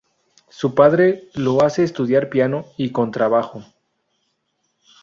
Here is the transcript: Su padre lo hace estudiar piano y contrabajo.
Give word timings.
Su 0.49 0.73
padre 0.73 1.29
lo 1.35 1.61
hace 1.61 1.83
estudiar 1.83 2.29
piano 2.29 2.65
y 2.75 2.91
contrabajo. 2.91 3.63